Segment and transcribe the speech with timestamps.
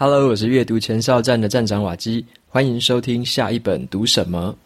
[0.00, 4.56] Hello，我是阅读前哨站的站长瓦基，欢迎收听下一本读什么。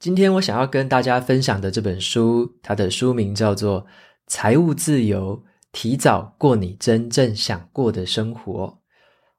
[0.00, 3.82] 今天我想要跟大家分享的这本书，它的书名叫做
[4.28, 8.64] 《财务自由：提早过你真正想过的生活》。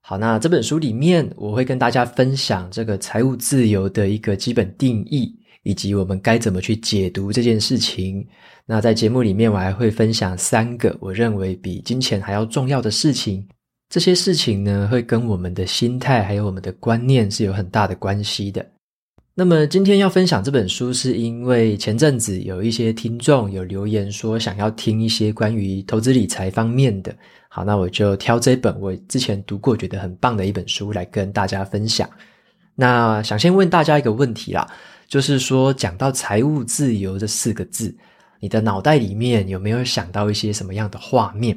[0.02, 5.36] 好，那这本书里面我会跟大家分享这个财务自由的一个基本定义。
[5.64, 8.26] 以及我们该怎么去解读这件事情？
[8.66, 13.46] 那在节目里面，我还会分享三个我认为比金钱还要重要的事情。
[13.90, 18.66] 这些事情呢，会跟我们的心态还有我们的观念是有很大的关系的。
[19.36, 27.16] 那么今天要分享这本书，是因为前阵子有一些听众有留言说想要听一些关于投资理财方面的。
[27.50, 32.10] 好，那我就挑这本我之前读过觉得很棒的一本书来跟大家分享。
[32.76, 34.68] 那想先问大家一个问题啦。
[35.14, 37.96] 就是说，讲到财务自由这四个字，
[38.40, 41.56] 你的脑袋里面有没有想到一些什么样的画面？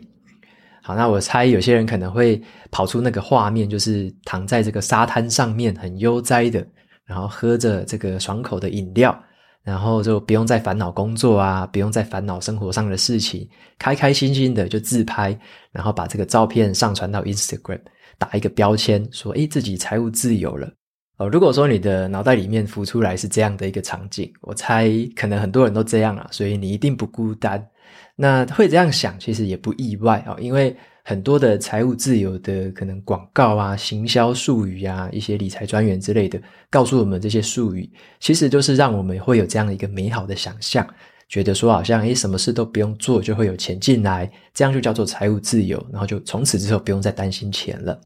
[0.82, 2.38] 好，那我猜有些人可能会
[2.70, 6.62] 跑出那个画面，就是躺在这个沙滩上面，很悠哉的，
[7.06, 9.18] 然后喝着这个爽口的饮料，
[9.62, 15.34] 然后就不用再烦恼工作啊，不用再烦恼生活上的事情，开开心心的就自拍，
[15.72, 17.80] 然后把这个照片上传到 Instagram，
[18.18, 20.70] 打一个标签，说，诶，自己财务自由了。
[21.18, 27.66] 哦，如果说你的脑袋里面浮出来是这样的一个场景，我猜可能很多人都这样啊，所以你一定不孤单。
[28.14, 40.86] 那会这样想，其实也不意外啊，因为很多的财务自由的可能广告啊、行销术语啊、一些理财专员之类的，告诉我们这些术语，其实就是让我们会有这样的一个美好的想象，
[41.28, 47.98] 觉得说好像诶，什么事都不用做就会有钱进来，这样就叫做财务自由，然后就从此之后不用再担心钱了。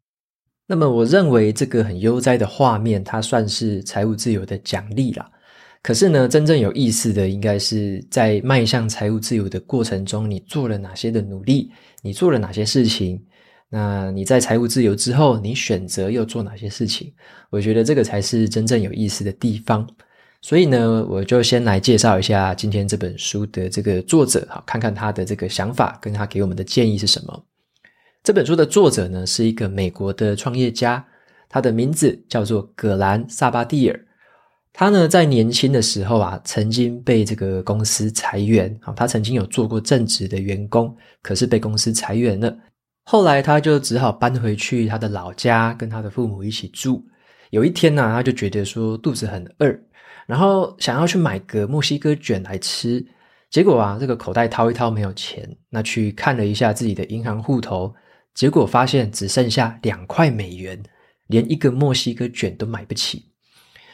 [0.72, 5.28] 那么，我认为这个很悠哉的画面，它算是财务自由的奖励啦。
[5.82, 13.20] 可是呢，真正有意思的，应该是在迈向财务自由的过程中，你做了哪些的努力，你做了哪些事情？
[13.68, 17.12] 那你在财务自由之后，你选择又做哪些事情？
[17.50, 19.84] 我觉得这个才是真正有意思的地方。
[20.40, 27.44] 所以呢，我就先来介绍一下今天这本书的这个作者，好，看看他的这个想法，跟他给我们的建议是什么。
[28.22, 31.02] 这本书的作者呢，是一个美国的创业家，
[31.48, 33.98] 他的名字叫做葛兰萨巴蒂尔。
[34.74, 38.78] 他呢，在年轻的时候啊，曾经被这个公司裁员。
[38.82, 42.54] 啊，他曾经有做过正职的员工，可是被公司裁员了。
[43.04, 47.02] 后来他就只好搬回去他的老家，跟他的父母一起住。
[47.48, 49.80] 有一天呢，他就觉得说肚子很饿，
[50.26, 53.02] 然后想要去买个墨西哥卷来吃。
[53.48, 57.92] 结果啊，这个口袋掏一掏没有钱，那去看了一下自己的银行户头。
[58.34, 60.80] 结果发现只剩下两块美元，
[61.26, 63.26] 连一个墨西哥卷都买不起，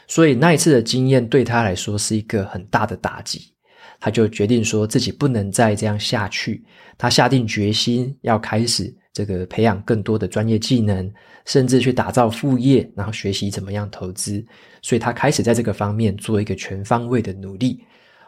[0.07, 3.53] 所以那一次的经验对他来说是一个很大的打击。
[3.99, 6.63] 他就决定说自己不能再这样下去，
[6.99, 11.11] 他下定决心要开始这个培养更多的专业技能，
[11.47, 14.45] 甚至去打造副业，然后学习怎么样投资。
[14.83, 17.83] 所以他开始在这个方面做一个全方位的努力。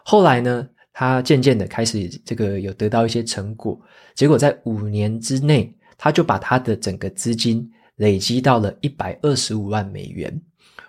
[0.04, 3.78] 后来呢，他渐渐的开始这个有得到一些成果，
[4.14, 5.72] 结果在五年之内。
[5.98, 10.40] 他就把他的整个资金累积到了一百二十五万美元，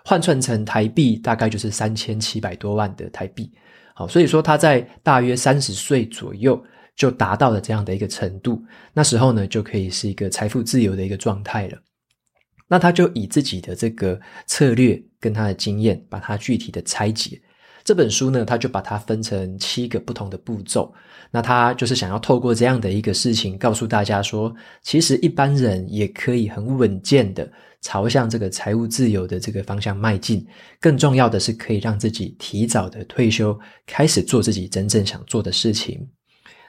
[0.04, 3.52] 换算成台币大概就是三千七百多万的台币。
[3.94, 6.62] 好，所以说他在大约三十岁左右
[6.96, 8.62] 就达到了这样的一个程度，
[8.94, 11.78] 那时候呢就可以是一个财富自由的一个状态了。
[12.68, 17.42] 那他就以自己的这个策略跟他的经验，把它具体的拆解。
[17.90, 20.94] 这本书呢，他就把它分成七个不同的步骤。
[21.32, 30.46] 那他就是想要透过这样的一个事情，告诉大家说，其实一般人也可以很稳健的朝向这个财务自由的这个方向迈进。
[30.80, 33.58] 更重要的是，可以让自己提早的退休，
[33.88, 36.08] 开始做自己真正想做的事情。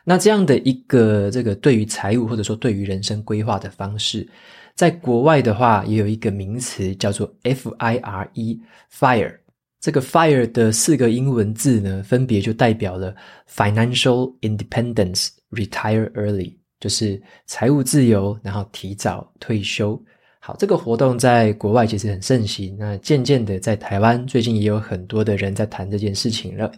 [0.04, 4.28] 那这样的一个这个对于财务或者说对于人生规划的方式，
[4.74, 9.41] 在国外的话，也有一个名词叫做 FIRE，FIRE。
[9.82, 13.16] 这个 FIRE 的四个英文字呢，分别就代表了
[13.52, 20.00] Financial Independence, Retire Early，就是财务自由，然后提早退休。
[20.40, 22.78] 好，这个活动在国外其实很盛行。
[22.80, 26.72] 那渐渐的，在台湾最近也有很多的人在谈这件事情了。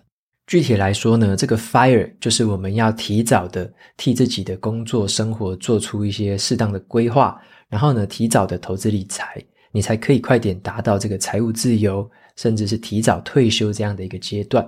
[0.47, 7.37] 具体来说呢，这个 FIRE 就是我们要提早的替自己的工作生活做出一些适当的规划，
[7.67, 9.43] 然后呢，提早的投资理财，
[9.73, 12.09] 你才可以快点达到这个财务自由。
[12.35, 14.67] 甚至是提早退休这样的一个阶段。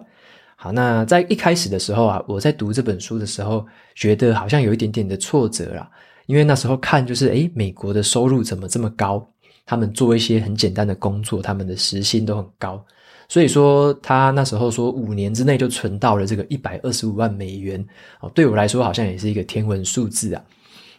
[0.55, 5.89] 好，那在一开始的时候啊，我在读这本书的时候，觉得好像有一点点的挫折啦，
[6.27, 9.27] 因为那时候看就是，诶，美国的收入怎么这么高？
[9.65, 12.83] 他们做一些很简单的工作，他们的时薪都很高。
[13.27, 17.83] 所以说他那时候说五年之内就存到了这个一百二十五万美元
[18.21, 20.43] 哦，对我来说好像也是一个天文数字啊。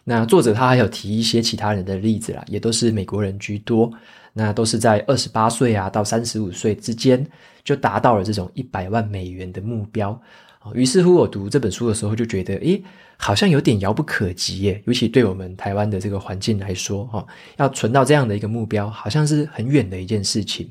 [0.03, 3.91] 那作者他还有提一些其他人的例子啦，也都是美国人居多，
[4.37, 7.25] 那都是在二十八岁啊到三十五岁之间
[7.63, 10.21] 就达到了这种一百万美元的目标。
[10.73, 12.83] 于是乎，我读这本书的时候就觉得，诶，
[13.17, 14.83] 好像有点遥不可及耶。
[14.85, 17.25] 尤其对我们台湾的这个环境来说，哈，
[17.57, 20.69] 要存到这样的一个目标，好像是很远的一件事情。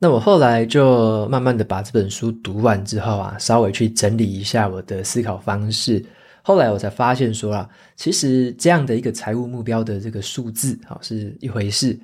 [0.00, 6.04] 那我后来就慢慢的把这本书读完之后啊，稍微去整理一下我的思考方式。
[6.42, 11.96] 后来我才发现说啊，其实这样的一个财务目标的这个数字，哈，是一回事。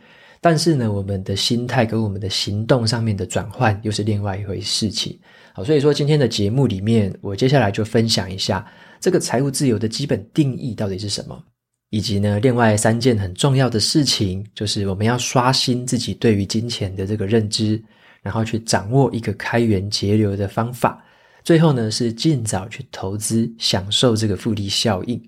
[0.44, 5.18] 但是呢，我们的心态跟我们的行动上面的转换又是另外一回事情。
[5.54, 8.70] 好，所以说今天的节目里面，我接下来就分享一下
[9.00, 11.42] 这个财务自由的基本定义到底是什么，
[11.88, 17.82] 以及呢，另外三件很重要的事情，就是我们要刷新自己对于金钱的这个认知，
[18.20, 21.02] 然后去掌握一个开源节流的方法。
[21.42, 25.18] 最后呢，是尽早去投资，享受这个复利效应。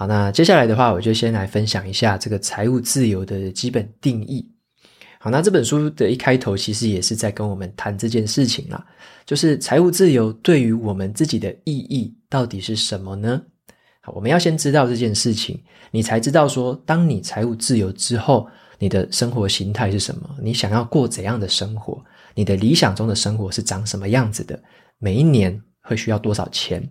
[0.00, 4.50] 好，那接下来的话，我就先来分享一下这个财务自由的基本定义。
[5.18, 8.82] 好，那这本书的一开头其实也是在跟我们谈这件事情啦，
[9.26, 13.42] 就是财务自由对于我们自己的意义到底是什么呢？
[14.00, 18.48] 好，我们要先知道这件事情，你才知道说，当你财务自由之后，
[18.78, 20.34] 你的生活形态是什么？
[20.42, 22.02] 你想要过怎样的生活？
[22.34, 24.58] 你的理想中的生活是长什么样子的？
[24.96, 26.90] 每一年会需要多少钱？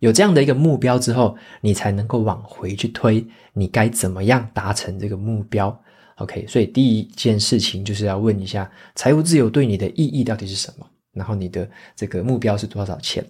[0.00, 5.82] 有这样的一个目标之后，你才能够往回去推，你该怎么样达成这个目标
[6.16, 10.86] ？OK，所以第一件事情就是要问一下，财务自由对你的意义到底是什么？
[11.12, 13.24] 然后你的这个目标是多少钱？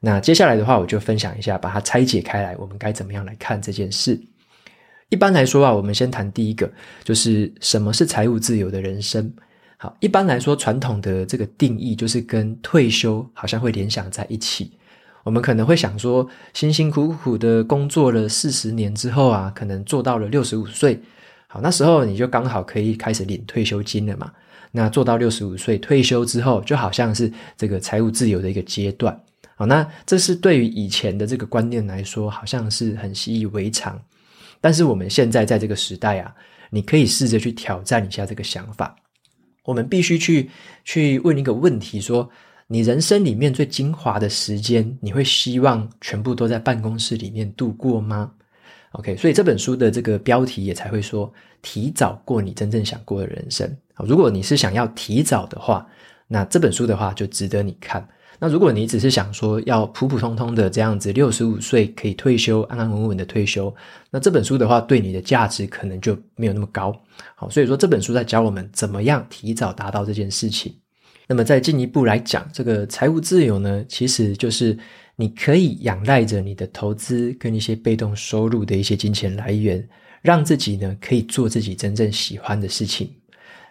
[0.00, 4.20] 那接下来的话，我就分享一下，把它拆解开来，我们该怎么样来看这件事？
[5.10, 6.70] 一般来说啊，我们先谈第一个，
[7.04, 9.32] 就是什么是财务自由的人生？
[9.76, 14.72] 好，一般来说，传统的这个定义就是跟退休好像会联想在一起。
[15.28, 20.98] 我们可能会想说，辛辛苦苦的工作了四十年之后啊，可能做到了六十五岁，
[21.48, 24.32] 好，那时候你就刚好可以开始领退休金了嘛。
[24.72, 29.20] 那做到六十五岁退休之后，就好像是这个财务自由的一个阶段。
[29.54, 34.00] 好，那这是对于以前的这个观念来说，好像是很习以为常。
[34.62, 36.34] 但是我们现在在这个时代啊，
[36.70, 38.96] 你可以试着去挑战一下这个想法。
[39.64, 40.48] 我们必须去
[40.84, 42.30] 去问一个问题说。
[42.70, 48.30] 你人生里面最精华的时间，你会希望全部都在办公室里面度过吗
[48.92, 51.32] ？OK，所以这本书的这个标题也才会说，
[51.62, 53.74] 提早过你真正想过的人生。
[54.04, 55.86] 如果你是想要提早的话，
[56.26, 58.06] 那这本书的话就值得你看。
[58.38, 63.74] 那如果你只是想说要普普通通的这样子，六十五岁可以退休，安安稳稳的退休，
[64.10, 66.94] 那这本书的话对你的价值可能就没有那么高。
[67.34, 70.74] 好，所以说这本书在教我们怎么样提早达到这件事情。
[71.28, 74.76] 那么再进一步来讲，这个财务自由呢，其实就是
[75.14, 79.86] 你可以仰赖着你的投资跟一些被动收入的一些金钱来源，
[80.22, 83.10] 让自己呢可以做自己真正喜欢的事情，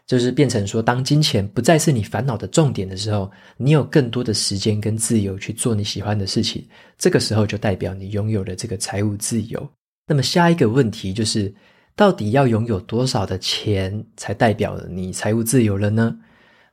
[0.05, 6.63] 就是变成说，当金钱不再是你烦恼的重点的时候，你有更多的时间跟自由去做你喜欢的事情，
[6.95, 9.67] 这个时候就代表你拥有了这个财务自由。
[10.05, 11.51] 那么下一个问题就是，
[11.95, 16.15] 到底要拥有多少的钱才代表了你财务自由了呢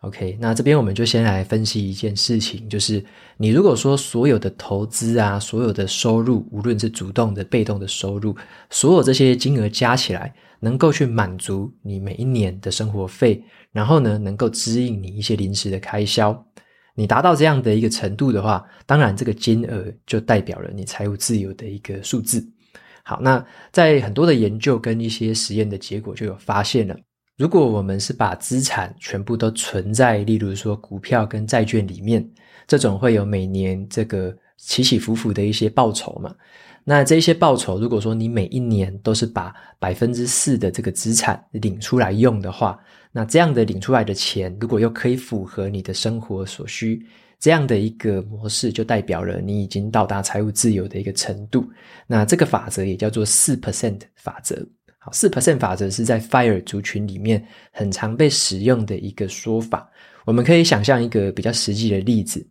[0.05, 3.03] ？OK，那这边我们就先来分析一件事情，就是
[3.39, 8.37] 你如果说所有的投资啊，所有的收入，无论是主动的、被动的收入，
[8.69, 16.47] 所有这些金额加起来，能够去满足你每一年的生活费，然后呢，能够支应你一些临时的开销，
[16.95, 22.47] 你达到这样的一个程度的话，当然这个金额就代表了你财务自由的一个数字。
[23.03, 26.95] 好，那在很多的研究跟一些实验的结果就有发现了。
[27.37, 32.25] 如果我们是把资产全部都存在，例如说股票跟债券里面，
[32.67, 36.33] 这种会有每年这个起起伏伏的一些报酬嘛。
[36.85, 42.79] 那这些报酬，如果说你每一年都是把百分之四的这个资产领出来用的话，
[43.11, 47.05] 那这样的领出来的钱，如果又可以符合你的生活所需，
[47.41, 51.69] 这样的一个模式，就代表了你已经到达财务自由的一个程度。
[52.07, 54.65] 那这个法则也叫做四 percent 法则。
[55.05, 59.87] 好，四 percent 法则是在 FIRE 族群里面很常被使用的一个说法。
[60.25, 62.43] 我们可以想象一个比较实际的例子，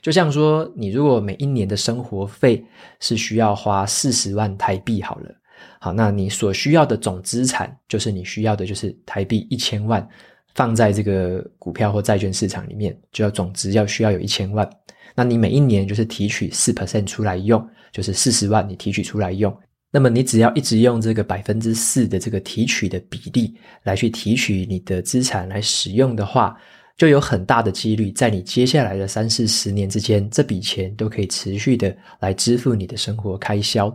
[0.00, 2.64] 就像说，你如果每一年的生活费
[3.00, 5.34] 是需要花四十万台币好了，
[5.80, 10.08] 好，那你所需要的总资产就是你需要的就是台币一千万，
[10.54, 14.70] 放在这个股票或债券市场里面，就要总值要需要有一千万。
[15.16, 19.52] 那你每一年就是提取四 percent 出来用，就是四十万你提取出来用。
[19.90, 23.54] 那么你只要一直用这个百分之四的这个提取的比例
[23.84, 26.54] 来去提取你的资产来使用的话，
[26.96, 33.88] 就有很大的几率在你接下来的三四十年之间，这笔钱都可以持续的来支付你的生活开销。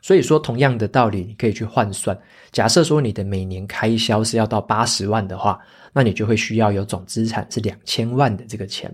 [0.00, 2.16] 所以说，同样的道理，你可以去换算。
[2.52, 5.58] 假设说你的每年开销是要到八十万的话，
[5.92, 8.90] 那你就会需要有总资产是两千万的这个钱。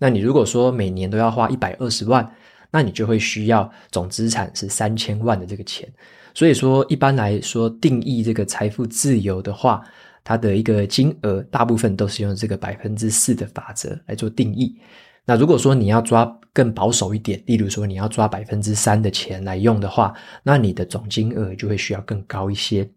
[0.00, 2.28] 那你如果说每年都要花一百二十万，
[2.70, 5.88] 那你就会需要总资产是三千万的这个钱。
[6.34, 9.82] 所以说，一般来说定义这个财富自由的话，
[10.22, 14.76] 它的一个金额大部分都是用这个百分之四的法则来做定义。
[15.24, 22.88] 那如果说你要抓更保守一点，例如说你要抓百分之三的钱来用的话，那你的总金额就会需要更高一些。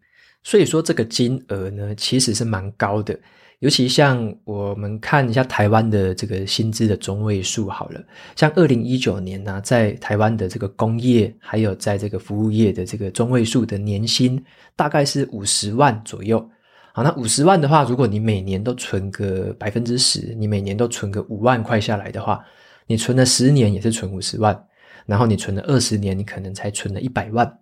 [0.43, 3.17] 所以说这个金额呢，其实是蛮高的。
[3.61, 8.03] 尤其像我们看一下台湾的这个薪资的中位数好了，
[8.35, 14.43] 像二零一九年呢，在台湾的这个工业还有在这个服务业的这个中位数的年薪
[14.75, 16.43] 大概是五十万左右。
[16.91, 22.43] 好，那五十万的话，如果你每年都存个百分之十，你每年都存个五万块下来的话，
[22.87, 24.59] 你存了十年也是存五十万，
[25.05, 27.59] 然后你存了二十年，你可能才存了一百万。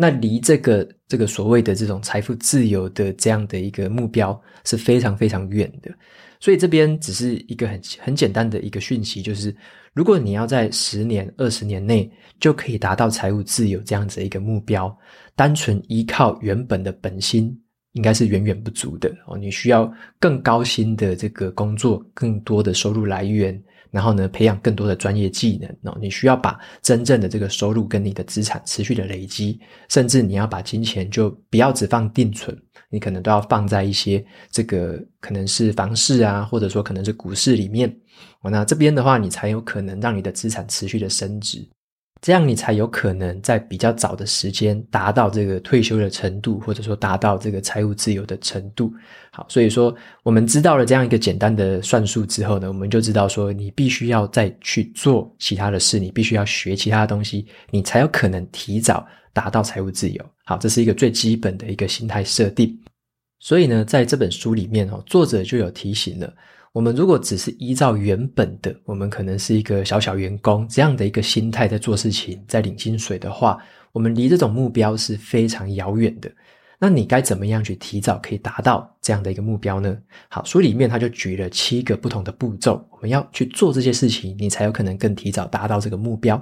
[0.00, 5.92] 那离这个这个所谓的这种财富自由的这样的一个目标是非常非常远的。
[6.40, 9.54] 所以这边只是一个很很简单的一个讯息，就是
[9.92, 14.96] 如果你要在十年、二十年内就可以达到财务自由这样子一个目标，
[15.36, 17.54] 单纯依靠原本的本薪。
[17.94, 25.98] 应该是远远不足的哦，你需要更高薪的这个工作，更多的收入来源，然后呢，培养更多的专业技能哦。
[26.00, 32.56] 你需要把真正的这个收入跟你的资产持续的累积，甚至你要把金钱就不要只放定存，
[32.88, 37.88] 你可能都要放在一些这个可能是房市啊，或者说可能是股市里面
[38.42, 38.50] 哦。
[38.50, 41.68] 那这边的话，你才有可能让你的资产持续的升值。
[42.20, 48.92] 这样你才有可能在比较早的时间达到这个退休的程度，或者说达到这个财务自由的程度。
[49.32, 60.22] 好，所以说我们知道了这样一个简单的算术之后呢，我们就知道说你必须要再去做其他的事，你必须要学其他的东西，你才有可能提早达到财务自由。
[60.44, 62.78] 好，这是一个最基本的一个心态设定。
[63.38, 66.30] 所以呢，在这本书里面哦，作者就有提醒了。
[66.72, 73.58] 我们如果只是依照原本的，我们可能是一个小小员工这样的一个心态在做事情，在领薪水的话，
[73.90, 76.30] 我们离这种目标是非常遥远的。
[76.78, 79.98] 那你该怎么样去提早可以达到这样的一个目标呢？
[80.28, 86.40] 好，书里面他就举了七个不同的步骤，我们要去做这些事情，你才有可能更提早达到这个目标。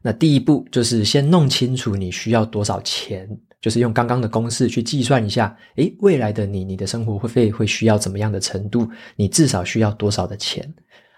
[0.00, 3.28] 那第一步就是先弄清楚你需要多少钱。
[3.60, 8.88] 就是用刚刚的公式去计算一下，诶，未来的你，你的生活会费会需要怎么样的程度？
[9.16, 10.72] 你至少需要多少的钱？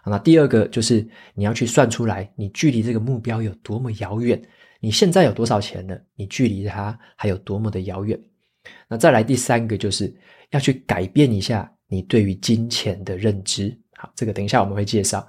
[0.06, 4.40] 那第二个就是你要去算出来，你距离这个目标有多么遥远？
[4.80, 5.94] 你现在有多少钱呢？
[6.16, 8.18] 你距离它还有多么的遥远？
[8.88, 10.12] 那再来第三个就是
[10.50, 13.78] 要去改变一下你对于金钱的认知。
[13.96, 15.28] 好，这个等一下我们会介绍。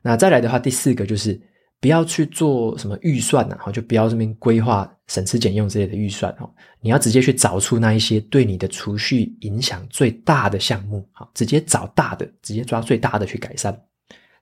[0.00, 1.40] 那再来的话，第四个就是。
[1.84, 6.50] 不要去做什么预算呐，就不要这边规划省吃俭用之类的预算哦。
[6.80, 13.78] 你要直接去找出那一些对你的储蓄影响最大的项目，好，直接找大的，直接抓最大的去改善。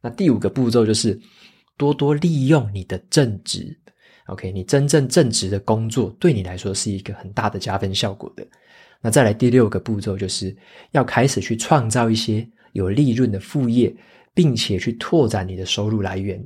[0.00, 1.20] 那第五个步骤就是
[1.76, 3.76] 多多利用你的正职
[4.26, 8.46] ，OK，你真正正职的工作对你来说是一个很大的加分效果的。
[9.00, 10.56] 那再来第六个步骤就是
[10.92, 13.92] 要开始去创造一些有利润的副业，
[14.32, 16.40] 并且去拓展你的收入来源。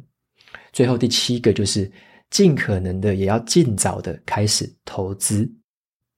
[0.77, 1.91] 最后第七个就是
[2.29, 5.51] 尽可能的也要尽早的开始投资。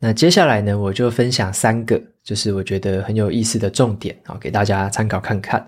[0.01, 5.65] 那接下来呢，我就分享三个，就是我觉得很有意思的重点啊，给大家参考看看。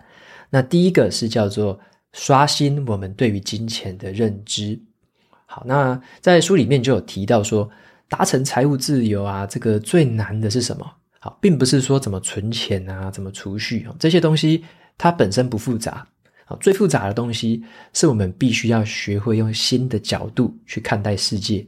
[0.51, 1.79] 那第一个是叫做
[2.15, 4.77] 刷新我们对于金钱的认知。
[5.47, 7.71] 好，那在书里面就有提到说，
[8.09, 10.85] 达成财务自由啊，这个最难的是什么？
[11.21, 14.65] 好，并不是说怎么存钱啊，怎么储蓄啊，这些东西
[14.99, 16.05] 它本身不复杂。
[16.61, 21.66] 最复杂的东西是我们必须要学会用新的角度去看待世界，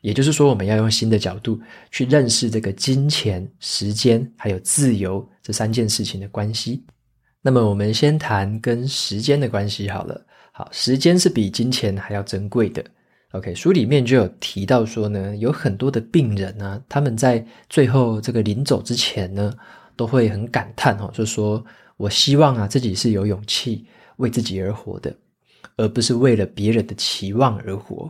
[0.00, 6.84] 也就是说，我们要用新的角度去认识这个金钱、时间还有自由这三件事情的关系。
[7.40, 10.20] 那么，我们先谈跟时间的关系好了。
[10.52, 12.84] 好，时间是比金钱还要珍贵的。
[13.32, 19.52] OK，书里面就有提到说呢，有很多的病人呢，他们在最后这个临走之前呢，
[19.96, 21.64] 都会很感叹哦，就说
[21.96, 23.86] 我希望啊，自己是有勇气。
[24.18, 25.12] 为自己而活的，
[25.76, 28.08] 而不是为了别人的期望而活。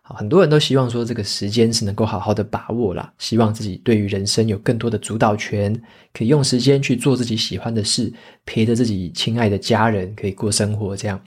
[0.00, 5.74] 好，很多人都希望说这个时间是能够好好的把握啦，希望自己对于人生有更多的主导权，
[6.14, 8.12] 可以用时间去做自己喜欢的事，
[8.44, 11.20] 陪着自己亲爱的家人，可以过生活这样。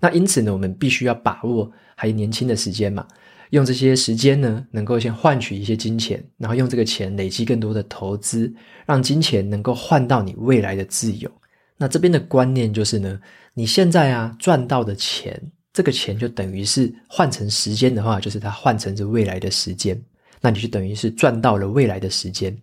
[0.00, 3.06] 那因此呢，我们必须要把握还年轻的时间嘛，
[3.50, 8.50] 用这些时间呢，能够先换取一些金钱，然后用这个钱累积更多的投资，
[8.86, 11.30] 让金钱能够换到你未来的自由。
[11.78, 13.20] 那这边的观念就是呢，
[13.54, 15.40] 你现在啊赚到的钱，
[15.72, 20.00] 这个钱就等于是换成时间的话，就是它换成是未来的时间，
[20.40, 22.56] 那你就等于是赚到了未来的时间。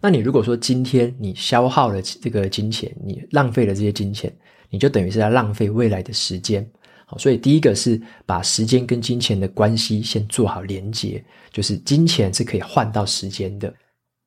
[0.00, 4.34] 那你如果说今天你消耗了这个金钱，你浪费了这些金钱，
[4.70, 6.66] 你就等于是在浪费未来的时间。
[7.06, 13.72] 好，所以第一个是把时间跟金钱的关系先做好连接，就是金钱是可以换到时间的。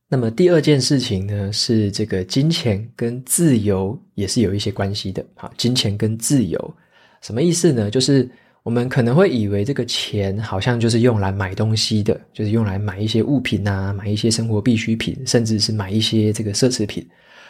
[0.10, 5.26] 那么第二件事情呢，是这个金钱跟自由也是有一些关系的。
[5.36, 6.76] 好，金钱跟自由
[7.22, 7.92] 什么意思呢？
[7.92, 8.30] 就是
[8.64, 17.06] 我们可能会以为这个钱好像就是用来买东西的，就是用来买一些物品啊，买一些生活必需品，甚至是买一些这个奢侈品。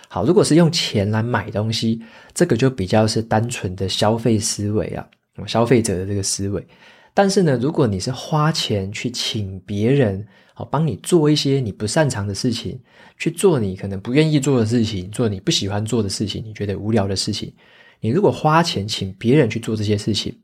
[0.10, 2.02] 好，如果是用钱来买东西，
[2.34, 5.08] 这个就比较是单纯的消费思维啊，
[5.46, 6.66] 消费者的这个思维。
[7.14, 10.26] 但是呢，如果你是花钱去请别人，
[10.58, 12.80] 好，帮你做一些你不擅长的事情，
[13.16, 17.54] 去做你可能不愿意做的事情，做你不喜欢做的事情，你觉得无聊的事情。
[18.00, 20.36] 你如果花钱请别人去做这些事情，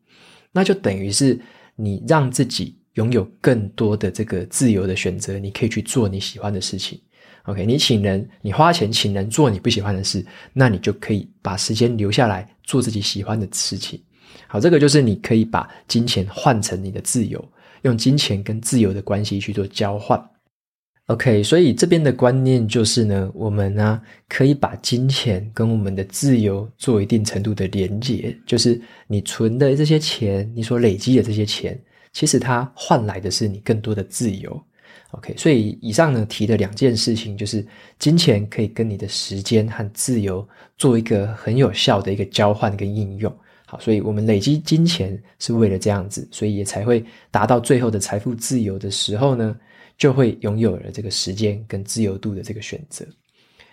[0.51, 1.41] 那就等于是
[1.75, 7.01] 你让自己拥有更多的这个自由的选择，你可以去做你喜欢的事情。
[7.45, 13.99] OK，你请人，你花钱请人做你不喜欢的事，那你就可以把时间留下来做自己喜欢的事情。
[14.47, 17.43] 好，这个就是你可以把金钱换成你的自由。
[17.83, 20.21] 用金钱跟自由的关系去做交换
[21.07, 31.79] ，OK，所以这边的观念就是呢，我们呢可以把金钱跟我们的自由做一定程度的连结，就是你存的这些钱，你所累积的这些钱，
[32.13, 34.63] 其实它换来的是你更多的自由
[35.11, 37.65] ，OK，所以以上呢提的两件事情，就是
[37.99, 40.47] 金钱可以跟你的时间和自由
[40.77, 43.35] 做一个很有效的一个交换跟应用。
[43.79, 49.55] 所以我们累积金钱是为了这样子，所以也才会达到最后的财富自由的时候呢，
[49.97, 53.05] 就会拥有了这个时间跟自由度的这个选择。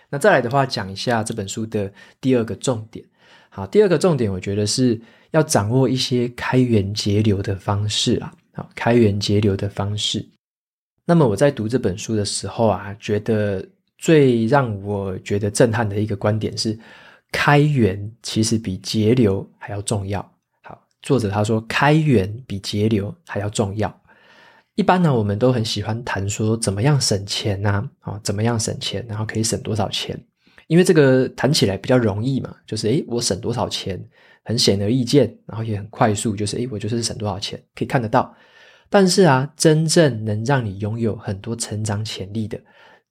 [0.09, 3.05] 那再来的话，讲一下这本书的第二个重点。
[3.49, 4.99] 好，第二个重点，我觉得是
[5.31, 8.33] 要掌握一些开源节流的方式啊。
[8.53, 10.27] 好，开源节流的方式。
[11.05, 13.65] 那么我在读这本书的时候啊，觉得
[13.97, 16.77] 最让我觉得震撼的一个观点是。
[17.31, 20.21] 开源其实比节流还要重要。
[20.63, 24.01] 好，作者他说，开源比节流还要重要。
[24.75, 30.19] 一般呢，我们都很喜欢谈说怎么样省钱呐，啊，怎么样省钱，然后可以省多少钱？
[30.67, 34.01] 因为这个谈起来比较容易嘛，就是诶，我省多少钱，
[34.45, 38.33] 很显而易见，然后也很快速，就是诶，我就是省多少钱，可以看得到。
[38.89, 42.59] 但是啊，真正能让你拥有很多成长潜力的，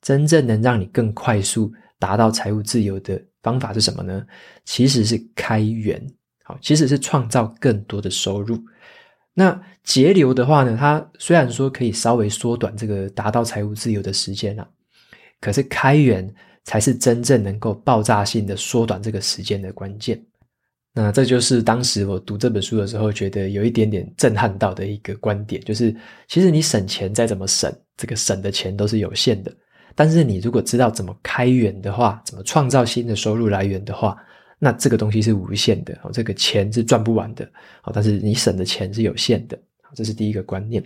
[0.00, 4.26] 真正能让你更快速达到财务自由的方法是什么呢？
[4.64, 6.00] 其实是开源，
[6.44, 8.58] 好，其实是创造更多的收入。
[9.32, 14.68] 那节流的话呢，它虽然说可以稍微缩短这个达到财务自由的时间啊，
[15.40, 16.32] 可是开源
[16.64, 20.22] 才是真正能够爆炸性的缩短这个时间的关键。
[20.92, 25.94] 那这就是当时我读这本书的时候，觉得有一点点震撼到的一个观点，就是
[26.26, 29.56] 其实你省钱再怎么省，这个省的钱都是有限的。
[29.94, 34.16] 但是你如果知道怎么开源的话，怎么创造新的收入来源的话，
[34.58, 37.50] 那这个东西是无限的，这个钱是赚不完的。
[37.92, 39.58] 但是你省的钱是有限的，
[39.94, 40.82] 这是第一个观念。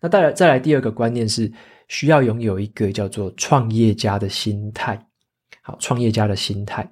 [0.00, 1.50] 那再来，再来第二个观念是
[1.88, 5.00] 需要拥有一个叫做创业家的心态。
[5.62, 6.88] 好，创业家的心态，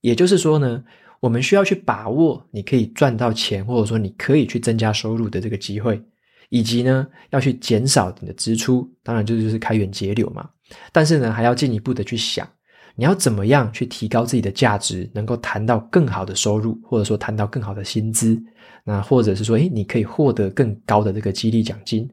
[0.00, 0.82] 也就是说呢，
[1.20, 6.02] 我们需要去把握你可以赚到钱，或者说你可以去增加收入的这个机会。
[6.50, 10.48] 以及呢，要去减少你的支出，当然这就是开源节流嘛。
[10.92, 12.48] 但是呢，还要进一步的去想，
[12.94, 18.40] 你要怎么样去提高自己的价值，能够谈到更好的收入，或者说谈到更好的薪资，
[18.84, 22.08] 那或者是说，诶，你可以获得更高的这个激励奖金。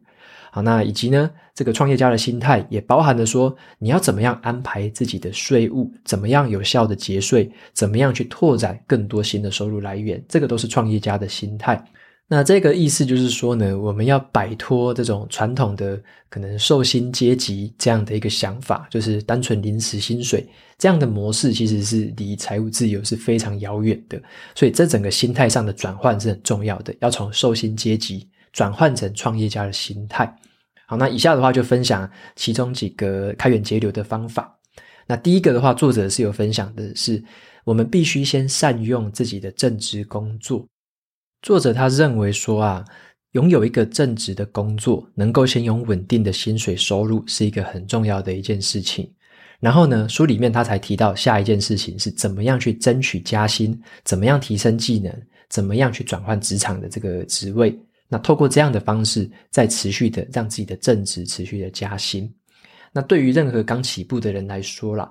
[0.53, 11.81] 好，那以及呢，这个创业家的心态也包含了说，你要怎么样安排自己的税务，怎么样有效的节税，怎么样去拓展更多新的收入来源，这个都是创业家的心态。
[12.33, 24.17] 那这个意思就是说呢，我们要摆脱这种传统的可能受薪阶级这样的一个想法，就是单纯临时薪水这样的模式，其实是离财务自由是非常遥远的。
[24.55, 30.33] 所以这整个心态上的转换是很重要的，要从受薪阶级转换成创业家的心态。
[30.87, 34.57] 好，那以下的话就分享其中几个开源节流的方法。
[35.05, 37.21] 那第一个的话，作者是有分享的是，
[37.65, 40.65] 我们必须先善用自己的正职工作。
[41.41, 42.85] 作者他认为说啊，
[43.31, 49.11] 拥有一个正职的工作，能够先有稳定的薪水收入，是一个很重要的一件事情。
[49.59, 55.11] 然后呢，书里面他才提到下一件事情是怎么样去争取加薪，怎么样提升技能，
[55.49, 57.75] 怎么样去转换职场的这个职位。
[58.07, 62.31] 那透过这样的方式，再持续的让自己的正职持续的加薪。
[62.91, 65.09] 那对于任何刚起步的人来说啦，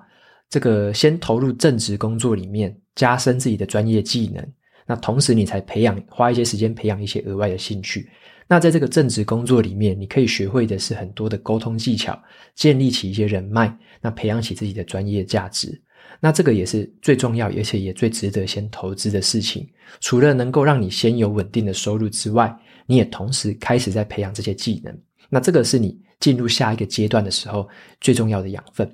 [0.49, 4.47] 这个先投入正职工作里面，加深自己的专业技能。
[4.91, 8.09] 那同时，你才培养花一些时间培养一些额外的兴趣。
[8.45, 12.21] 那在这个正职工作里面，你可以学会的是很多的沟通技巧，
[12.55, 15.81] 建立起一些人脉，那培养起自己的专业价值。
[16.19, 19.65] 那这个也是最重要，而且也最值得先投资的事情。
[20.01, 22.53] 除了能够让你先有稳定的收入之外，
[22.85, 24.93] 你也同时开始在培养这些技能。
[25.29, 27.65] 那这个是你进入下一个阶段的时候
[28.01, 28.91] 最重要的养分。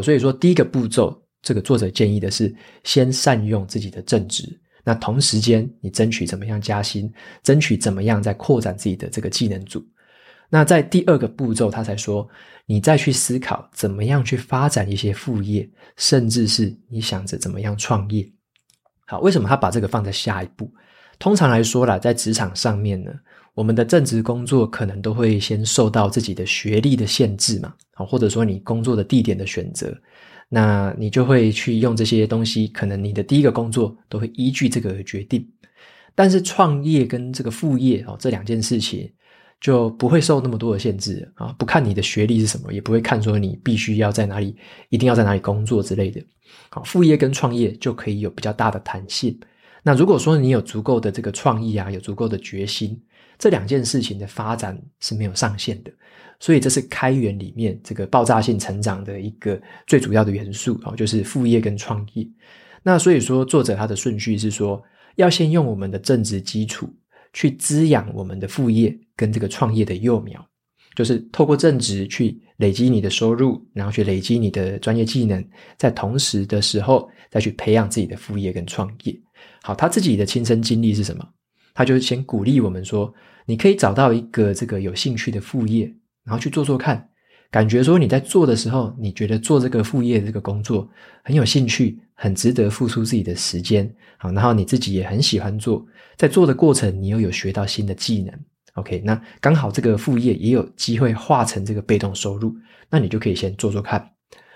[0.00, 4.56] 所以说第一个步骤，这个作者建议的是先善用自己的正职。
[4.84, 7.12] 那同时间，你争取怎么样加薪，
[7.42, 9.84] 争取怎么样再扩展自己的这个技能组。
[10.48, 12.28] 那在第二个步骤，他才说，
[12.66, 18.28] 你再去思考怎么样去发展一些副业，甚至是你想着怎么样创业。
[19.06, 20.68] 好，为什么他把这个放在下一步？
[21.18, 23.12] 通常来说啦，在职场上面呢，
[23.54, 29.96] 我们的正职工作可能都会先受到自己的学历的限制嘛，好，或者说你工作的地点的选择。
[30.52, 35.48] 那你就会去用这些东西，可能你的第一个工作都会依据这个而决定。
[36.14, 39.08] 但是创业跟这个副业哦，这两件事情
[39.60, 44.56] 就不会受那么多的限制啊，不看你的学历是什么，也不会看说你必须要在哪里，
[44.88, 46.20] 一定要在哪里工作之类的。
[46.68, 49.38] 好，副业跟创业就可以有比较大的弹性。
[49.84, 53.00] 那如果说你有足够的这个创意啊，有足够的决心，
[53.38, 55.92] 这两件事情的发展是没有上限的。
[56.40, 62.26] 所以这是开源里面这个爆炸性成长的一个最主要的元素啊，就是副业跟创业。
[62.82, 64.82] 那所以说，作者他的顺序是说，
[65.16, 66.88] 要先用我们的正职基础
[67.34, 70.42] 去滋养我们的副业跟这个创业的幼苗，
[70.96, 79.14] 就是透过正职去累积你的收入，然后去累积你的专业技能，在同时的时候再去培养自己的副业跟创业。
[79.62, 81.28] 好，他自己的亲身经历是什么？
[81.74, 83.12] 他就先鼓励我们说，
[83.44, 85.94] 你可以找到一个这个有兴趣的副业。
[86.24, 87.08] 然后去做做看，
[87.50, 90.88] 感觉说你在做的时候，你觉得做这个副业这个工作
[91.24, 95.84] 很有兴趣，很值得付出自己的时间，好，然后你自己也很喜欢做，
[96.16, 98.32] 在做的过程，你又有学到新的技能
[98.74, 102.54] ，OK，那刚好这个副业也有机会化成这个被动收入，
[102.88, 104.08] 那你就可以先做做看，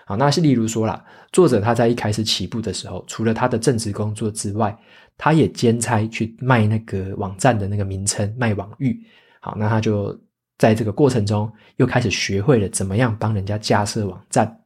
[0.06, 4.76] 好，那是例如说啦，作者他在一开始起步的时候，除了他的正职工作之外，
[5.16, 9.00] 他也兼差去卖那个网站的那个名称，卖网域，
[9.40, 10.16] 好，那他就。
[10.58, 14.60] 在这个过程中，又开始学会了怎么样帮人家架设网站。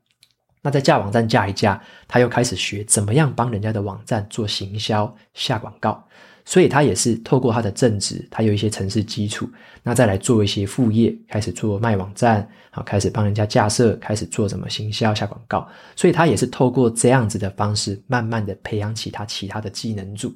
[0.60, 6.04] 那在架网站架一架，他又开始学怎么样帮人家的网站做行销、下广告。
[6.44, 9.46] 所以他也是透过他的正职，他有一些城市基础，
[9.82, 15.68] 那再来做一些副业，开始做卖网站，好，开始帮人家架设，开始做什么行销、下广告。
[15.94, 20.34] 所以他也是透过这样子的方式，慢慢的培养起他其他的技能组。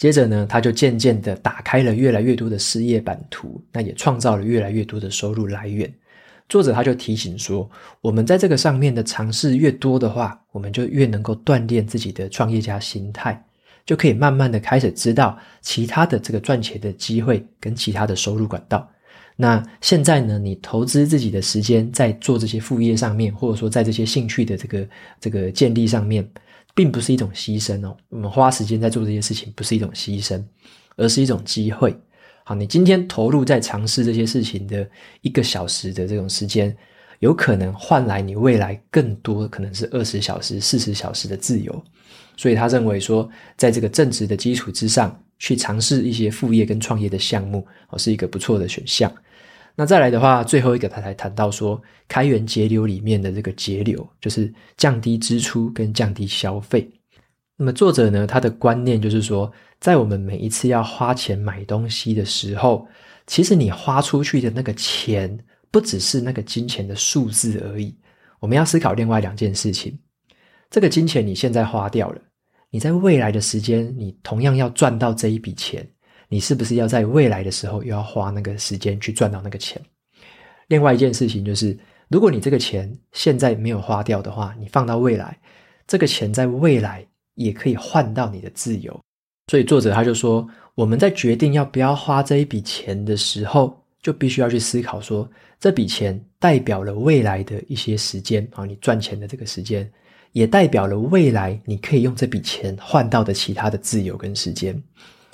[0.00, 5.92] 接着呢，他就渐渐的打开了越来越多的事业版图，那也创造了越来越多的收入来源。
[6.48, 7.68] 作者他就提醒说，
[8.00, 13.44] 我们在这个上面的尝试越多的话，我们就越能够锻炼自己的创业家心态，
[13.84, 18.90] 就可以慢慢的开始知道其他的这个赚钱的机会跟其他的收入管道。
[19.36, 24.88] 那现在呢，你投资自己的时间在做这些副业上面，或者说在这些兴趣的这个
[25.20, 26.26] 这个建立上面。
[26.80, 30.42] 并不是一种牺牲哦，我们花时间在做这些事情，不是一种牺牲，
[30.96, 31.94] 而是一种机会。
[32.42, 34.88] 好，你今天投入在尝试这些事情的
[35.20, 36.74] 一个小时的这种时间，
[37.18, 41.84] 有可能换来你未来更多，可能是二十小时、四十小时的自由。
[42.34, 49.12] 所以他认为说，在这个正职的基础之上，去尝试一些副业跟创业的项目，哦，是一个不错的选项。
[49.80, 56.86] 那再来的话，最后一个他才谈到说，开源节流里面的这个节流，就是降低支出跟降低消费。
[57.56, 62.86] 那么作者呢，他的观念就是说，在我们每一次要花钱买东西的时候，
[63.26, 65.34] 其实你花出去的那个钱，
[65.70, 67.96] 不只是那个金钱的数字而已。
[68.38, 69.98] 我们要思考另外两件事情：
[70.68, 72.20] 这个金钱你现在花掉了，
[72.68, 75.88] 你在未来的时间，你同样要赚到这一笔钱。
[76.30, 79.82] 你是不是要在未来的时候又要花那个时间去赚到那个钱？
[80.68, 81.76] 另外一件事情就是，
[82.08, 85.36] 如果你这个钱现在没有花掉的话，你放到未来，
[85.88, 88.96] 这个钱在未来也可以换到你的自由。
[89.50, 99.90] 所以作者他就说，我们在决定要不要花这一笔钱的时候，就必须要去思考说，这笔钱代表了未来的一些时间啊，你赚钱的这个时间，
[100.30, 104.80] 也代表了未来你可以用这笔钱换到的其他的自由跟时间。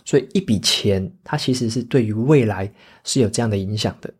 [0.06, 2.72] 所以一笔钱，它其实是对于未来
[3.04, 4.10] 是有这样的影响的。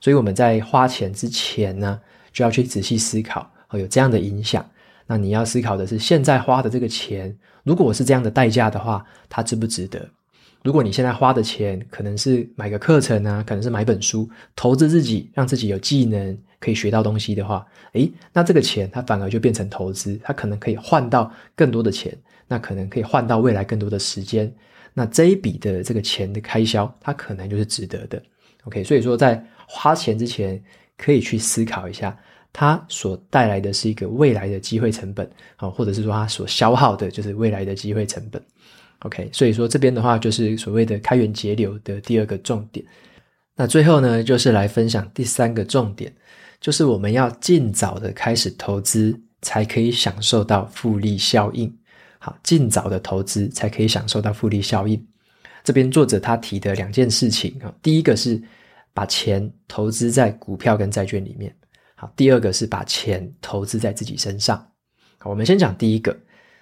[0.00, 1.98] 所以我们在花钱之前呢，
[2.32, 4.68] 就要去仔细思考，哦，有这样的影响。
[5.06, 10.06] 那你要思考的是，现在花的这个钱，如果我是这样的代价的话，它值不值得？
[10.64, 22.12] 如果你现在花的钱可能是买个课程啊，可能是买本书，投资自己，让自己有技能，可以学到东西的话，诶，那这个钱它反而就变成投资，它可能可以换到更多的钱，
[22.48, 24.52] 那可能可以换到未来更多的时间，
[24.98, 28.22] 那这一笔的这个钱的开销，它可能就是值得的。
[28.64, 30.58] OK，所以说在花钱之前，
[30.96, 32.18] 可以去思考一下，
[32.50, 38.42] 它所带来的是一个未来的机会成本啊，或者是说它所消耗的就是未来的机会成本。
[39.00, 42.82] OK，所以说这边的话就是所谓的开源节流的第二个重点。
[43.54, 46.10] 那最后呢，就是来分享第三个重点，
[46.58, 51.70] 就是我们要尽早的开始投资，才可以享受到复利效应。
[52.18, 55.06] 好，尽早的投资才可以享受到复利效应。
[55.62, 58.40] 这边作者他提的两件事情啊，第一个是
[58.94, 61.54] 把钱投资在股票跟债券里面，
[61.96, 64.56] 好，第二个是把钱投资在自己身上。
[65.18, 66.16] 好，我们先讲第一个，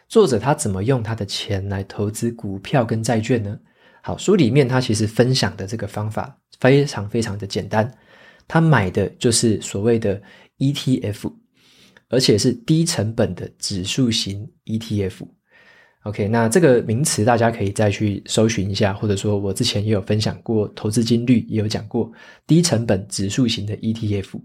[0.09, 3.59] 作者他怎么用他的钱来投资股票跟债券呢？
[4.03, 7.91] 好，书里面他其实分享的这个方法非常非常的简单，
[8.49, 10.21] 他买的就是所谓的
[10.59, 11.33] ETF，
[12.09, 15.27] 而且是低成本的指数型 ETF。
[16.05, 22.13] OK，那这个名词大家可以再去搜寻一下，或者说我之前也有分享过投资金率，也有讲过
[22.47, 24.39] 低成本指数型的 ETF。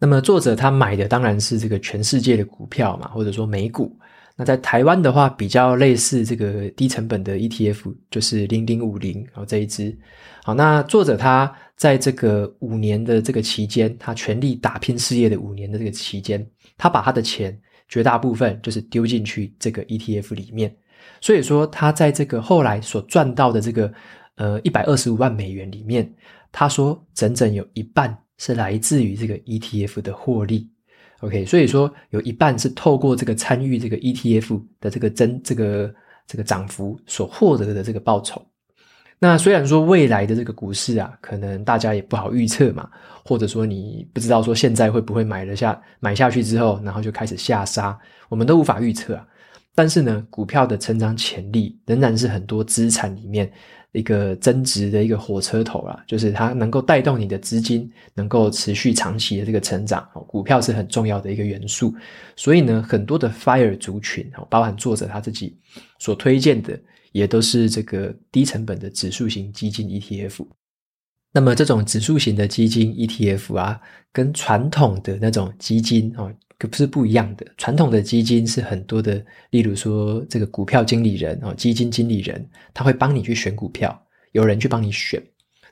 [0.00, 3.96] 那么作者他买的当然是这个全世界的股票嘛，或者说美股。
[4.36, 9.96] 那在台湾的话，比较类似这个低成本的 ETF，就是零零五零，然后这一支。
[10.42, 16.44] 好，那作者他在这个五年的这个期间，他全力打拼事业的五年的这个期间，
[16.76, 17.56] 他把他的钱
[17.88, 20.76] 绝大部分就是丢进去这个 ETF 里面。
[21.20, 23.92] 所以说，他在这个后来所赚到的这个
[24.36, 26.10] 呃一百二十五万美元里面，
[26.52, 30.68] 他说整整有一半是来自于这个 ETF 的获利。
[31.20, 35.94] OK，所以说有一半是透过这个参与这个 ETF 的这个增这个
[36.26, 38.44] 这个涨幅所获得的这个报酬。
[39.18, 42.86] 那虽然说未来的这个股市啊，可能大家也不好预测嘛，
[43.24, 49.26] 或者说你不知道说现在会不会买了下买下去之后，然后就开始下杀，我们都无法预测啊。
[49.76, 53.48] 但是呢，股票的成长潜力仍然是很多资产里面。
[53.92, 61.94] 一个增值的一个火车头啦，就是它能够带动你的资金能够持续长期的这个成长，股票是很重要的一个元素。
[62.34, 65.56] 所以呢，很多的 FIRE 族群，包含作者他自己
[65.98, 66.78] 所推荐的，
[67.12, 70.46] 也都是这个低成本的指数型基金 ETF。
[71.36, 73.78] 那么这种指数型的基金 ETF 啊，
[74.10, 76.32] 跟传统的那种基金哦。
[76.58, 77.46] 可不是不一样的。
[77.58, 85.22] 传统的基金是很多的，例如说这个股票经理人哦，基金经理人，他会帮你去选股票，有人去帮你选。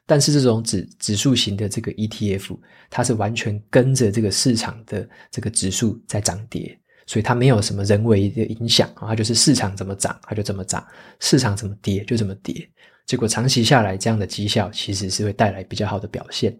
[0.04, 2.58] 但是这种指指数型的这个 ETF，
[2.90, 10.82] 它是完全跟着这个市场的这个指数在涨跌，所以它没有什么人为的影响啊，它就是市场怎么涨，它就怎么涨；
[11.20, 12.68] 市场怎么跌，就怎么跌。
[13.06, 16.56] 结果长期下来，这样的绩效其实是会带来比较好的表现。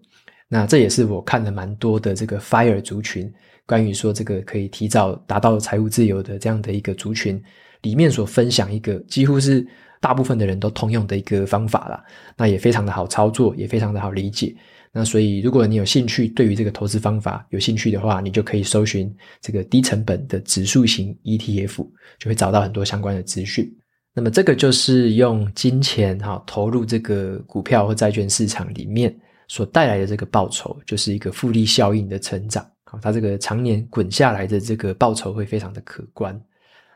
[0.49, 3.33] 那这也是我看了蛮多的这个 FIRE 族群。
[3.67, 7.43] 关于说这个可以提早达到财务自由的这样的一个族群
[7.81, 9.67] 里面所分享一个几乎是
[10.03, 12.05] 大部分的人都通用的一个方法啦，
[12.37, 14.55] 那也非常的好操作，也非常的好理解。
[14.93, 21.77] 那所以如果你有兴趣，对于这个投资方法有兴趣的话，你就可以搜寻这个低成本的指数型 ETF，
[22.19, 23.75] 就会找到很多相关的资讯。
[24.15, 29.15] 那么这个就是用金钱哈投入这个股票或债券市场里面
[29.49, 32.65] 所带来的这个报酬，就是一个复利效应的成长。
[32.85, 36.41] 好它这个常年滚下来的这个报酬会非常的可观。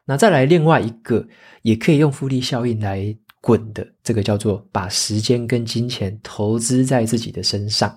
[0.05, 1.27] 那再来另外一个
[1.63, 7.93] 也可以用复利效应来滚的，这个叫做把时间跟金钱投资在自己的身上。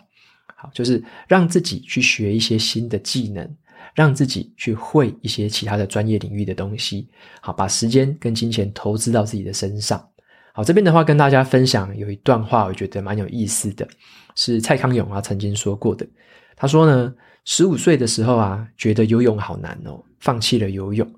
[0.55, 3.47] 好，就是让自己去学一些新的技能，
[3.95, 7.09] 让自己去会一些其他的专业领域的东西。
[7.41, 10.05] 好，把时间跟金钱投资到自己的身上。
[10.53, 13.87] 好，这边的话跟大家分享有一段话，我觉得蛮有意思的，
[14.35, 16.07] 是蔡康永啊曾经说过的。
[16.55, 17.13] 他说呢。
[17.43, 21.11] 十五岁的时候啊，觉得游泳好难哦，放弃了游泳。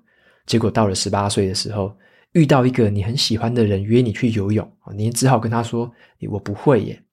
[0.46, 1.94] 结果到了十八岁的时候，
[2.32, 5.92] 遇到一个你很喜欢的人约你去游泳，你只好跟他说
[6.32, 7.04] ：“我不会耶。”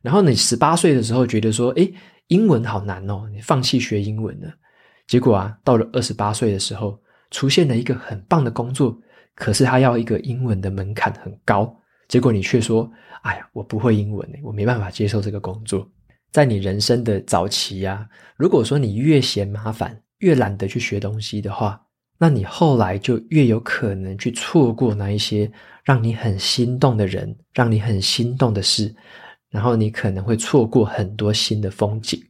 [0.00, 1.92] 然后你十八岁的时候觉得说：“诶，
[2.28, 4.48] 英文好难哦，你放弃学英文了。”
[5.10, 6.96] 结果啊，到了二十八岁的时候，
[7.32, 8.96] 出现了一个很棒的工作，
[9.34, 12.88] 可是他要一个英文的门槛很高，结果你却说
[13.22, 15.84] ：“哎呀，我不会英文，我没办法接受这个工作。”
[16.30, 21.84] 在你人生的早期啊，如果说你越嫌麻烦，越懒得去学东西的话，
[22.16, 25.50] 那你后来就越有可能去错过那一些
[25.82, 28.94] 让你很心动的人，让你很心动的事，
[29.50, 32.22] 然后你可能会错过很多新的风景。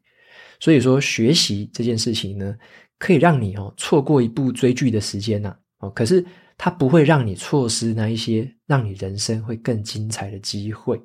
[0.60, 2.54] 所以说，学习这件事情呢，
[2.98, 6.24] 可以让你哦错过一部追剧的时间呐，哦，可是
[6.56, 11.00] 它不会让你错失那一些让你人生会更精彩的机会。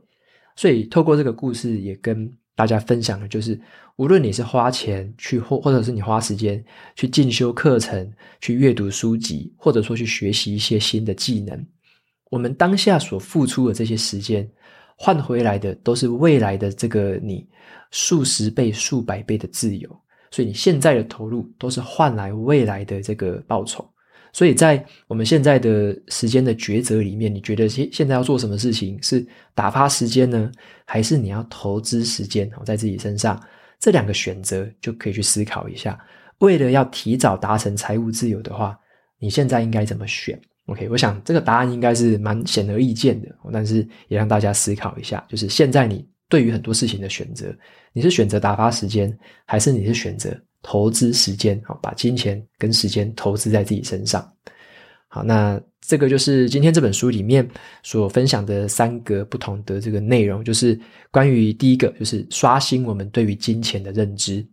[0.57, 3.59] 所以，透过这个故事，也跟大家分享的就是，
[3.97, 6.63] 无论你是花钱去或或者是你花时间
[6.95, 11.65] 去进修课程、去阅读书籍，或者说去学习一些新的技能，
[12.29, 14.49] 我们当下所付出的这些时间，
[14.95, 17.47] 换回来的都是未来的这个你
[17.91, 19.89] 数十倍、数百倍的自由。
[20.31, 23.87] 所以你现在的投入都是换来未来的这个报酬。
[24.33, 30.51] 所以在我们现在的时间的抉择里面，你觉得现现在要做什么事情是打发时间呢，
[30.85, 33.41] 还是你要投资时间在自己身上？
[33.79, 35.97] 这两个选择就可以去思考一下。
[36.39, 38.77] 为了要提早达成财务自由的话，
[39.19, 47.55] 你现在应该怎么选？OK，我想这个答案应该是蛮显而易见的，但是也让大家思考一下，就是现在你对于很多事情的选择，
[47.93, 50.35] 你是选择打发时间，还是你是选择？
[50.67, 54.27] 投资时间，好，把金钱跟时间投资在自己身上。
[55.07, 57.47] 好，那这个就是今天这本书里面
[57.83, 60.77] 所分享的三个不同的这个内容，就是
[61.11, 64.43] 关于第一个，就是刷新我们对于金钱的认知，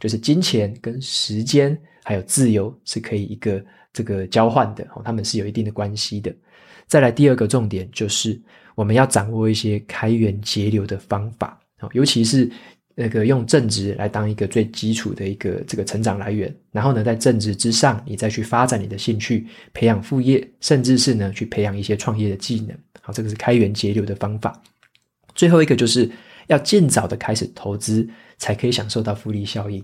[0.00, 6.34] 就是金钱跟时间还有自由是可以一个这个交换的，哦，他们是有一定的关系的。
[6.86, 8.40] 再来第二个重点就是
[8.74, 11.60] 我们要掌握一些开源节流的方法，
[11.92, 12.50] 尤其是。
[12.96, 22.76] 那个用正职来当一个最基础的一个这个成长来源，然后呢，在正职之上，你再去发展你的兴趣，培养副业，甚至是呢去培养一些创业的技能。
[23.00, 24.60] 好，这个是开源节流的方法。
[25.34, 26.10] 最后一个就是
[26.48, 29.82] 要尽早的开始投资，才可以享受到复利效应。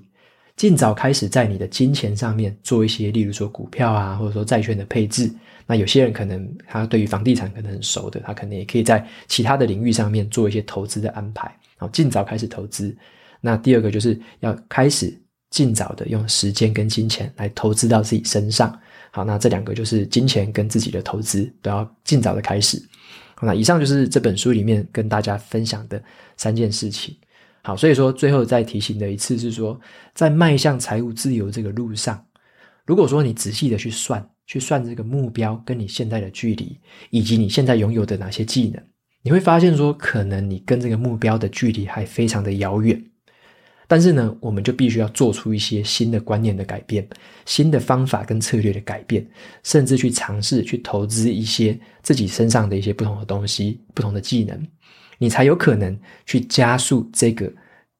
[0.56, 5.30] 尽早开始在你的金钱上面做一些，例如说股票啊，或者说债券的配置。
[5.66, 11.54] 那有些人可能他对于房地产可能很熟的，他可能也可以在其他的领域上面做一些投资的安排。
[11.76, 12.96] 好，尽早开始投资。
[13.40, 15.12] 那第二个就是要开始
[15.50, 18.78] 尽早的用时间跟金钱来投资到自己身上。
[19.10, 22.80] 好，那这两个就是金钱跟自己的投资都要尽早的开始。
[23.34, 26.02] 好，那以上就是这本书里面跟大家分享的
[26.36, 27.14] 三件事情。
[27.66, 29.76] 好，所以说最后再提醒的一次是说，
[30.14, 32.24] 在迈向财务自由这个路上，
[32.84, 36.78] 如果说你仔细的去算，去算这个目标跟你现在的距离，
[37.10, 38.80] 以及你现在拥有的哪些技能。
[39.20, 43.04] 你会发现说，可能你跟这个目标的距离还非常的遥远，
[43.88, 47.04] 但是呢，我们就必须要做出一些新的观念的改变，
[47.46, 49.28] 新的方法跟策略的改变，
[49.64, 54.64] 甚至去尝试去投资一些自己身上的一些不同的东西、不同的技能，
[55.18, 57.52] 你才有可能去加速这个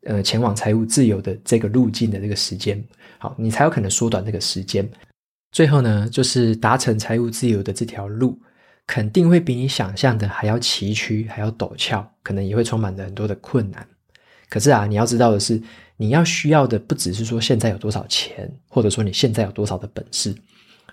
[0.04, 2.82] 呃前往财务自由的这个路径的这个时间。
[3.18, 4.88] 好，你才有可能缩短这个时间。
[5.52, 8.38] 最后呢，就是达成财务自由的这条路。
[8.88, 13.84] 肯定会比你想象的还要崎岖，还要陡峭，可能也会充满着很多的困难。
[14.48, 15.60] 可是啊，你要知道的是，
[15.96, 20.32] 你要需要的不只是说现在有多少钱，或者说你现在有多少的本事，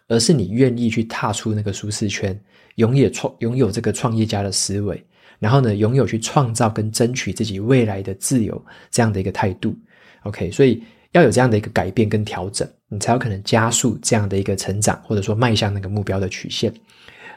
[0.07, 2.35] 而是你愿意去踏出那个舒适圈，
[2.77, 5.05] 拥有创拥有这个创业家的思维，
[5.43, 9.75] 然后呢，拥有去创造跟争取自己未来的自由这样的一个态度。
[10.21, 16.73] OK，所以要有这样的一个改变跟调整，你才有可能加速这样的一个成长，或者说迈向那个目标的曲线。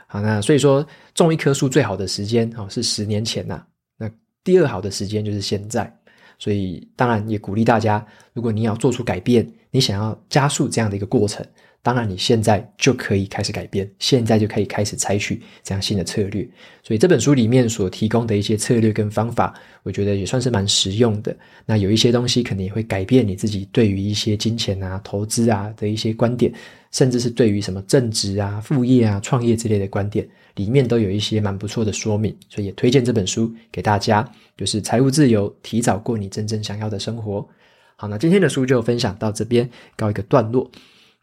[0.07, 3.61] 好，那所以说种一棵树最好的时间哦是十年前呐，
[3.99, 4.09] 那
[4.45, 5.93] 第二好的时间就是现在，
[6.39, 11.45] 所以当然也鼓励大家，如果你要做出改变，你想要加速这样的一个过程。
[11.87, 16.45] 当然，你现在就可以开始改变，现在就可以开始采取这样新的策略。
[16.83, 21.37] 所以这本书里面所提供的一些策略跟方法，我觉得也算是蛮实用的。
[21.65, 26.53] 那有一些东西可能也会改变你自己对于一些金钱啊、投资啊的一些观点，
[26.91, 32.37] 甚至是对于什么正职啊、副业啊、创业之类的观点，里面都有一些蛮不错的说明。
[32.49, 37.49] 所以也推荐这本书给大家，就是财务自由，提早过你真正想要的生活。
[37.95, 40.69] 好，那今天的书就分享到这边，告一个段落。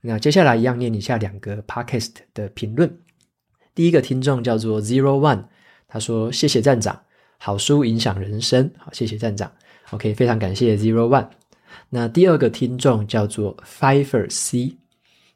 [0.06, 2.94] 那接下来一样念一下两个 podcast 的评论。
[3.74, 5.46] 第一个听众叫做 Zero One，
[5.88, 7.00] 他说：“谢谢站长，
[7.38, 9.50] 好书影响人生。”好，谢谢站长。
[9.92, 11.30] OK，非常感谢 Zero One。
[11.89, 14.76] 那第二个听众叫做 Fiver C，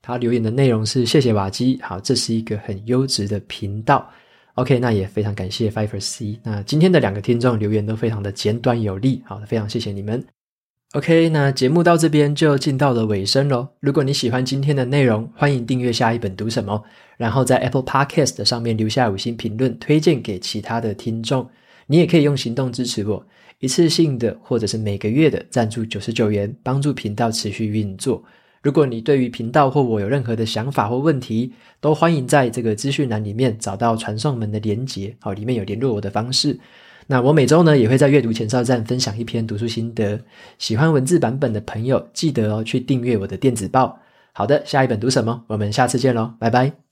[0.02, 4.12] 他留言的内容是：“谢谢瓦基，好，这是一个很优质的频道。
[4.56, 6.38] ”OK，那也非常感谢 Fiver C。
[6.44, 10.37] 那今天的两个听众留言都非常的简短有力，好，非常谢谢你们。
[10.94, 13.68] OK，那节目到这边就进到了尾声喽。
[13.82, 16.82] 如果你喜欢今天的内容，欢迎订阅下一本读什么，
[17.18, 21.50] 然后在 Apple Podcast 上面留下五星评论，推荐给其他的听众。
[21.88, 23.22] 你也可以用行动支持我，
[23.60, 28.24] 一次性的或者是每个月的赞助九十九元，帮助频道持续运作。
[28.64, 36.58] 如果你对于频道或我有任何的想法或问题，都欢迎在这个资讯栏里面找到传送门的连接，好，里面有联络我的方式。
[37.08, 40.20] 那我每周呢也会在阅读前哨站分享一篇读书心得，
[40.60, 44.00] 喜欢文字版本的朋友记得哦去订阅我的电子报。
[44.34, 45.44] 好的，下一本读什么？
[45.48, 46.78] 我们下次见喽，拜拜。